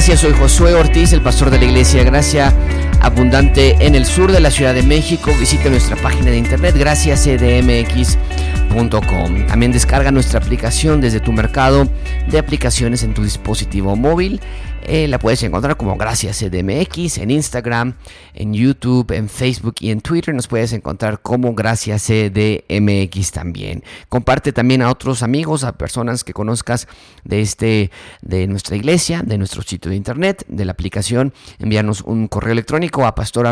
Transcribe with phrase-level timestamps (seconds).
[0.00, 0.20] gracias.
[0.20, 2.54] Soy Josué Ortiz, el pastor de la Iglesia Gracia
[3.02, 5.30] Abundante en el sur de la Ciudad de México.
[5.38, 9.46] Visite nuestra página de internet graciascdmx.com.
[9.46, 11.86] También descarga nuestra aplicación desde tu mercado
[12.30, 14.40] de aplicaciones en tu dispositivo móvil
[14.82, 17.94] eh, la puedes encontrar como Gracias CDMX en Instagram,
[18.34, 20.34] en YouTube, en Facebook y en Twitter.
[20.34, 23.82] Nos puedes encontrar como Gracias CDMX también.
[24.08, 26.88] Comparte también a otros amigos, a personas que conozcas
[27.24, 27.90] de, este,
[28.22, 31.32] de nuestra iglesia, de nuestro sitio de internet, de la aplicación.
[31.58, 33.46] Envíanos un correo electrónico a pastor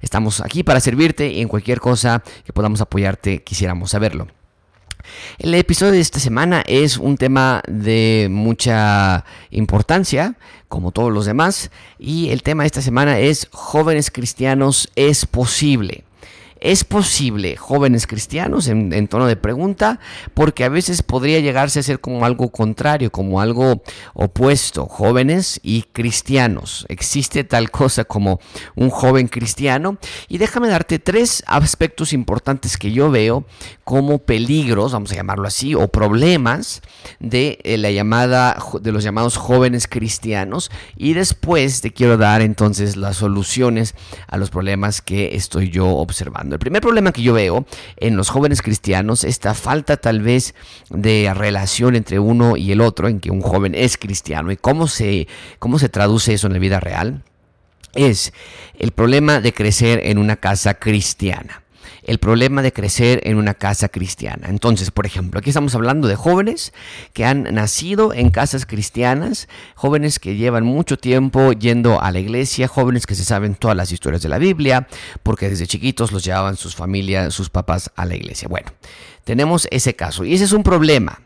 [0.00, 4.35] Estamos aquí para servirte y en cualquier cosa que podamos apoyarte quisiéramos saberlo.
[5.38, 10.34] El episodio de esta semana es un tema de mucha importancia,
[10.68, 16.05] como todos los demás, y el tema de esta semana es jóvenes cristianos es posible.
[16.60, 20.00] ¿Es posible, jóvenes cristianos, en, tono de pregunta?
[20.32, 23.82] Porque a veces podría llegarse a ser como algo contrario, como algo
[24.14, 26.86] opuesto, jóvenes y cristianos.
[26.88, 28.40] Existe tal cosa como
[28.74, 29.98] un joven cristiano.
[30.28, 33.44] Y déjame darte tres aspectos importantes que yo veo
[33.84, 36.80] como peligros, vamos a llamarlo así, o problemas
[37.20, 40.70] de eh, la llamada de los llamados jóvenes cristianos.
[40.96, 43.94] Y después te quiero dar entonces las soluciones
[44.26, 46.45] a los problemas que estoy yo observando.
[46.54, 47.66] El primer problema que yo veo
[47.96, 50.54] en los jóvenes cristianos, esta falta tal vez
[50.90, 54.88] de relación entre uno y el otro, en que un joven es cristiano y cómo
[54.88, 57.22] se, cómo se traduce eso en la vida real,
[57.94, 58.32] es
[58.78, 61.62] el problema de crecer en una casa cristiana
[62.02, 64.48] el problema de crecer en una casa cristiana.
[64.48, 66.72] Entonces, por ejemplo, aquí estamos hablando de jóvenes
[67.12, 72.68] que han nacido en casas cristianas, jóvenes que llevan mucho tiempo yendo a la iglesia,
[72.68, 74.86] jóvenes que se saben todas las historias de la Biblia,
[75.22, 78.48] porque desde chiquitos los llevaban sus familias, sus papás a la iglesia.
[78.48, 78.68] Bueno,
[79.24, 81.20] tenemos ese caso y ese es un problema.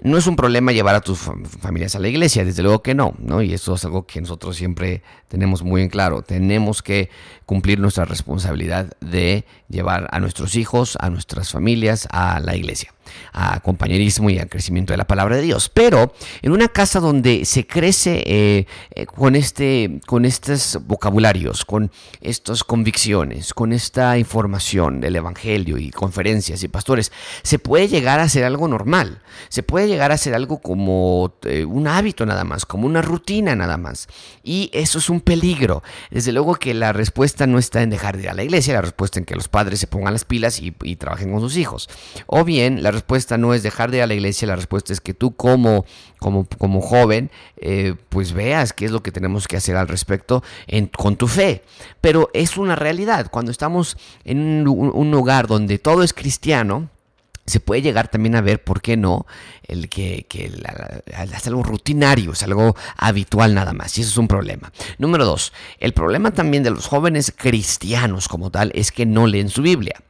[0.00, 3.14] No es un problema llevar a tus familias a la iglesia, desde luego que no,
[3.18, 3.42] ¿no?
[3.42, 6.22] Y eso es algo que nosotros siempre tenemos muy en claro.
[6.22, 7.10] Tenemos que
[7.46, 12.92] cumplir nuestra responsabilidad de llevar a nuestros hijos, a nuestras familias a la iglesia
[13.32, 15.68] a compañerismo y al crecimiento de la palabra de Dios.
[15.68, 21.90] Pero en una casa donde se crece eh, eh, con, este, con estos vocabularios, con
[22.20, 28.28] estas convicciones, con esta información del Evangelio y conferencias y pastores, se puede llegar a
[28.28, 29.20] ser algo normal.
[29.48, 33.54] Se puede llegar a ser algo como eh, un hábito nada más, como una rutina
[33.54, 34.08] nada más.
[34.42, 35.82] Y eso es un peligro.
[36.10, 38.82] Desde luego que la respuesta no está en dejar de ir a la iglesia, la
[38.82, 41.88] respuesta en que los padres se pongan las pilas y, y trabajen con sus hijos.
[42.26, 45.00] O bien la respuesta no es dejar de ir a la iglesia, la respuesta es
[45.00, 45.86] que tú como,
[46.18, 50.42] como, como joven, eh, pues veas qué es lo que tenemos que hacer al respecto
[50.96, 51.62] con tu fe.
[52.00, 56.90] Pero es una realidad, cuando estamos en un, lugar donde todo es cristiano,
[57.46, 59.26] se puede llegar también a ver, ¿por qué no?
[59.62, 64.70] El que, es algo rutinario, es algo habitual nada más, y eso es un problema.
[64.98, 69.48] Número dos, el problema también de los jóvenes cristianos como tal es que no leen
[69.48, 70.02] su Biblia.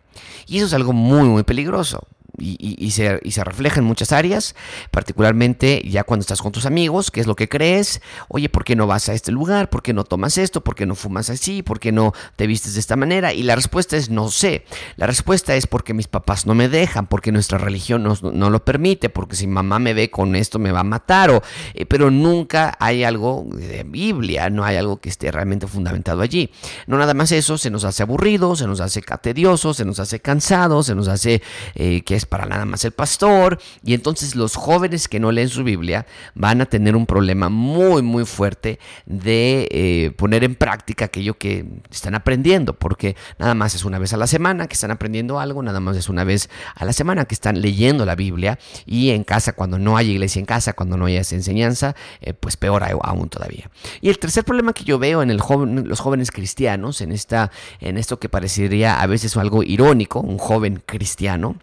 [0.47, 4.55] Y eso es algo muy, muy peligroso y, se, y, se, refleja en muchas áreas,
[4.91, 8.77] particularmente ya cuando estás con tus amigos, qué es lo que crees, oye, ¿por qué
[8.77, 9.71] no vas a este lugar?
[9.71, 10.63] ¿Por qué no tomas esto?
[10.63, 11.63] ¿Por qué no fumas así?
[11.63, 13.33] ¿Por qué no te vistes de esta manera?
[13.33, 14.65] Y la respuesta es no sé.
[14.97, 18.65] La respuesta es porque mis papás no me dejan, porque nuestra religión no, no lo
[18.65, 21.43] permite, porque si mamá me ve con esto me va a matar, o,
[21.75, 26.51] eh, pero nunca hay algo de Biblia, no hay algo que esté realmente fundamentado allí.
[26.87, 30.21] No nada más eso, se nos hace aburrido, se nos hace tedioso, se nos hace
[30.21, 31.43] cansado, se nos hace
[31.75, 33.59] eh, que es para nada más el pastor.
[33.83, 38.03] Y entonces los jóvenes que no leen su Biblia van a tener un problema muy,
[38.03, 43.85] muy fuerte de eh, poner en práctica aquello que están aprendiendo, porque nada más es
[43.85, 46.85] una vez a la semana que están aprendiendo algo, nada más es una vez a
[46.85, 50.47] la semana que están leyendo la Biblia y en casa, cuando no hay iglesia en
[50.47, 53.71] casa, cuando no hay esa enseñanza, eh, pues peor aún todavía.
[54.01, 57.51] Y el tercer problema que yo veo en el joven, los jóvenes cristianos, en, esta,
[57.81, 61.57] en esto que parecería a veces algo irónico, un joven cristiano,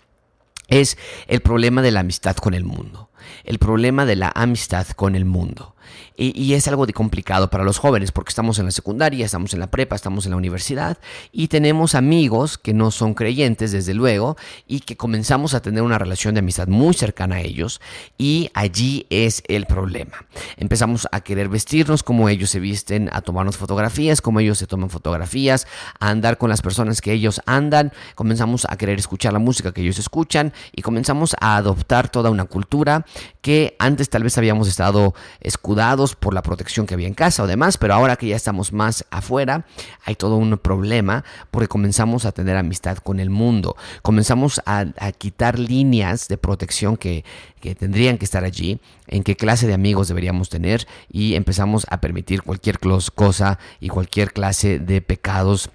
[0.67, 0.97] es
[1.27, 3.09] el problema de la amistad con el mundo,
[3.43, 5.75] el problema de la amistad con el mundo.
[6.17, 9.59] Y, es algo de complicado para los jóvenes porque estamos en la secundaria, estamos en
[9.59, 10.97] la prepa, estamos en la universidad
[11.31, 15.97] y tenemos amigos que no son creyentes, desde luego, y que comenzamos a tener una
[15.97, 17.81] relación de amistad muy cercana a ellos
[18.17, 20.25] y allí es el problema.
[20.55, 24.89] Empezamos a querer vestirnos como ellos se visten, a tomarnos fotografías como ellos se toman
[24.89, 25.67] fotografías,
[25.99, 29.81] a andar con las personas que ellos andan, comenzamos a querer escuchar la música que
[29.81, 33.05] ellos escuchan y comenzamos a adoptar toda una cultura
[33.41, 37.47] que antes tal vez habíamos estado escudados por la protección que había en casa o
[37.47, 39.65] demás, pero ahora que ya estamos más afuera,
[40.03, 44.85] hay todo un problema porque comenzamos a tener amistad con el mundo, comenzamos a,
[45.17, 47.23] quitar líneas de protección que,
[47.61, 52.01] que tendrían que estar allí, en qué clase de amigos deberíamos tener y empezamos a
[52.01, 52.79] permitir cualquier
[53.13, 55.69] cosa y cualquier clase de pecados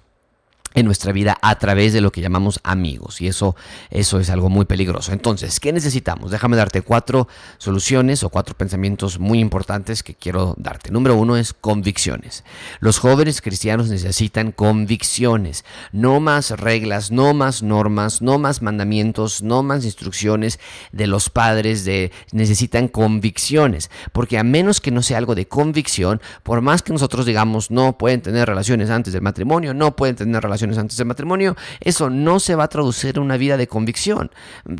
[0.73, 3.55] en nuestra vida a través de lo que llamamos amigos y eso
[3.89, 5.11] eso es algo muy peligroso.
[5.11, 6.31] Entonces, ¿qué necesitamos?
[6.31, 7.27] Déjame darte cuatro
[7.57, 10.91] soluciones o cuatro pensamientos muy importantes que quiero darte.
[10.91, 12.43] Número uno es convicciones.
[12.79, 19.63] Los jóvenes cristianos necesitan convicciones, no más reglas, no más normas, no más mandamientos, no
[19.63, 20.59] más instrucciones
[20.91, 26.21] de los padres de necesitan convicciones, porque a menos que no sea algo de convicción,
[26.43, 30.41] por más que nosotros digamos no pueden tener relaciones antes del matrimonio, no pueden tener
[30.41, 34.31] relaciones antes del matrimonio, eso no se va a traducir en una vida de convicción.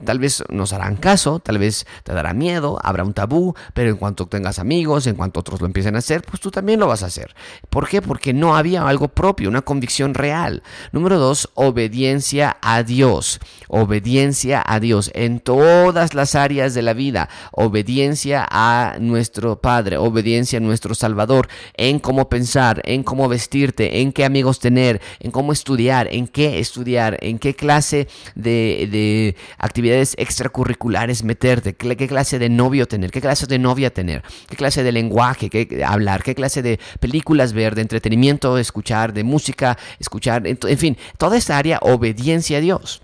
[0.05, 3.97] Tal vez nos harán caso, tal vez te dará miedo, habrá un tabú, pero en
[3.97, 7.03] cuanto tengas amigos, en cuanto otros lo empiecen a hacer, pues tú también lo vas
[7.03, 7.35] a hacer.
[7.69, 8.01] ¿Por qué?
[8.01, 10.63] Porque no había algo propio, una convicción real.
[10.91, 13.39] Número dos, obediencia a Dios.
[13.67, 17.29] Obediencia a Dios en todas las áreas de la vida.
[17.51, 24.11] Obediencia a nuestro Padre, obediencia a nuestro Salvador, en cómo pensar, en cómo vestirte, en
[24.11, 30.15] qué amigos tener, en cómo estudiar estudiar, en qué estudiar, en qué clase de, actividades
[30.17, 34.91] extracurriculares meterte, qué, clase de novio tener, qué clase de novia tener, qué clase de
[34.91, 40.59] lenguaje qué, hablar, qué clase de películas ver, de entretenimiento escuchar, de música escuchar, en,
[40.61, 43.01] en fin, toda esta área obediencia a Dios.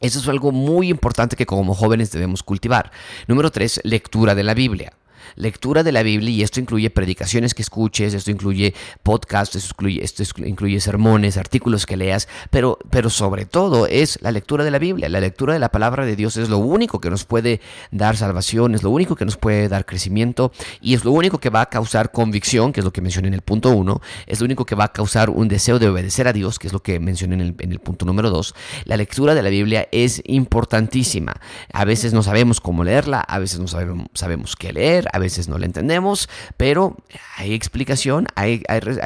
[0.00, 2.90] Eso es algo muy importante que como jóvenes debemos cultivar.
[3.28, 4.94] Número tres, lectura de la Biblia
[5.34, 10.04] lectura de la Biblia y esto incluye predicaciones que escuches, esto incluye podcasts, esto incluye,
[10.04, 14.78] esto incluye sermones, artículos que leas, pero, pero sobre todo es la lectura de la
[14.78, 15.08] Biblia.
[15.08, 17.60] La lectura de la palabra de Dios es lo único que nos puede
[17.90, 21.50] dar salvación, es lo único que nos puede dar crecimiento y es lo único que
[21.50, 24.44] va a causar convicción, que es lo que mencioné en el punto uno, es lo
[24.44, 27.00] único que va a causar un deseo de obedecer a Dios, que es lo que
[27.00, 28.54] mencioné en el, en el punto número dos.
[28.84, 31.40] La lectura de la Biblia es importantísima.
[31.72, 35.48] A veces no sabemos cómo leerla, a veces no sabemos, sabemos qué leer, a veces
[35.48, 36.96] no la entendemos, pero
[37.36, 38.62] hay explicación, hay,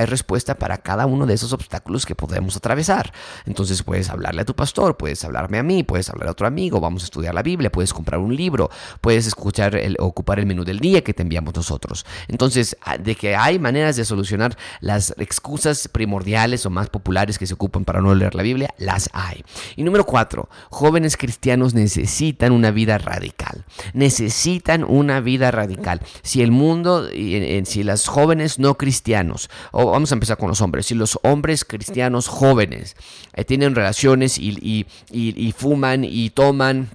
[0.06, 3.12] respuesta para cada uno de esos obstáculos que podemos atravesar.
[3.44, 6.80] Entonces puedes hablarle a tu pastor, puedes hablarme a mí, puedes hablar a otro amigo,
[6.80, 8.70] vamos a estudiar la Biblia, puedes comprar un libro,
[9.00, 12.06] puedes escuchar, el, ocupar el menú del día que te enviamos nosotros.
[12.28, 17.54] Entonces, de que hay maneras de solucionar las excusas primordiales o más populares que se
[17.54, 19.44] ocupan para no leer la Biblia, las hay.
[19.74, 23.64] Y número cuatro, jóvenes cristianos necesitan una vida radical.
[23.92, 30.14] Necesitan una vida radical si el mundo, si las jóvenes no cristianos, o vamos a
[30.14, 32.96] empezar con los hombres, si los hombres cristianos jóvenes
[33.34, 36.90] eh, tienen relaciones y, y fuman y toman,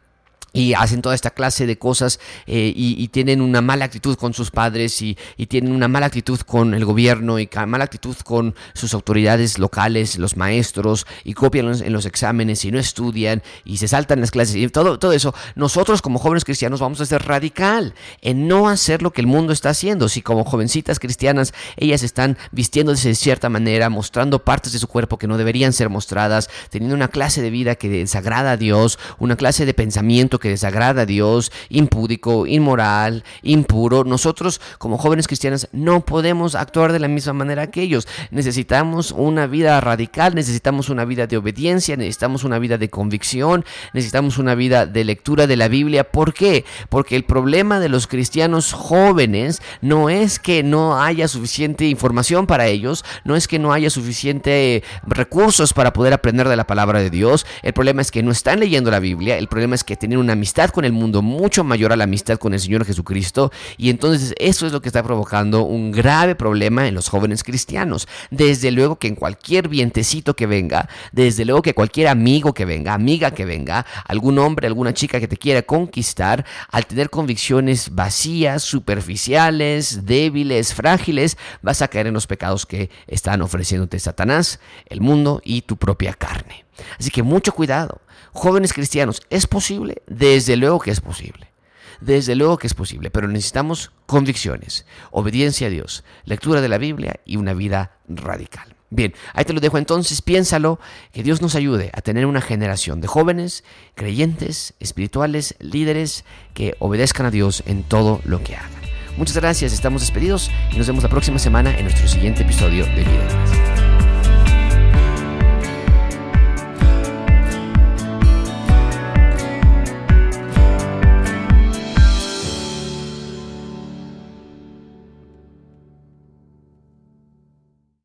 [0.54, 4.52] y hacen toda esta clase de cosas eh, y, tienen una mala actitud con sus
[4.52, 5.18] padres y,
[5.48, 10.38] tienen una mala actitud con el gobierno y mala actitud con sus autoridades locales, los
[10.38, 14.68] maestros y copian en los exámenes y no estudian y se saltan las clases y
[14.70, 19.12] todo, todo eso, nosotros como jóvenes cristianos vamos a ser radical en no hacer lo
[19.12, 20.10] que el mundo está haciendo.
[20.10, 25.18] Si como jovencitas cristianas ellas están vistiéndose de cierta manera, mostrando partes de su cuerpo
[25.18, 29.36] que no deberían ser mostradas, teniendo una clase de vida que desagrada a Dios, una
[29.36, 34.04] clase de pensamiento que desagrada a Dios, impúdico, inmoral, impuro.
[34.04, 38.08] Nosotros como jóvenes cristianas no podemos actuar de la misma manera que ellos.
[38.32, 43.64] Necesitamos una vida radical, necesitamos una vida de obediencia, necesitamos una vida de convicción,
[43.94, 46.04] necesitamos una vida de lectura de la Biblia.
[46.04, 46.66] ¿Por qué?
[46.90, 52.68] Porque el problema de los cristianos jóvenes no es que no haya suficiente información para
[52.68, 57.10] ellos, no es que no haya suficiente recursos para poder aprender de la palabra de
[57.10, 57.46] Dios.
[57.62, 60.70] El problema es que no están leyendo la Biblia, el problema es que tienen amistad
[60.70, 64.66] con el mundo mucho mayor a la amistad con el Señor Jesucristo y entonces eso
[64.66, 68.08] es lo que está provocando un grave problema en los jóvenes cristianos.
[68.30, 72.94] Desde luego que en cualquier vientecito que venga, desde luego que cualquier amigo que venga,
[72.94, 78.64] amiga que venga, algún hombre, alguna chica que te quiera conquistar, al tener convicciones vacías,
[78.64, 85.42] superficiales, débiles, frágiles, vas a caer en los pecados que están ofreciéndote Satanás, el mundo
[85.44, 86.66] y tu propia carne.
[87.00, 88.02] Así que mucho cuidado.
[88.34, 90.02] Jóvenes cristianos, ¿es posible?
[90.08, 91.52] Desde luego que es posible.
[92.00, 97.20] Desde luego que es posible, pero necesitamos convicciones, obediencia a Dios, lectura de la Biblia
[97.26, 98.76] y una vida radical.
[98.90, 100.80] Bien, ahí te lo dejo entonces, piénsalo,
[101.14, 103.64] que Dios nos ayude a tener una generación de jóvenes,
[103.96, 108.82] creyentes, espirituales, líderes que obedezcan a Dios en todo lo que hagan.
[109.16, 113.04] Muchas gracias, estamos despedidos y nos vemos la próxima semana en nuestro siguiente episodio de
[113.04, 113.71] Vida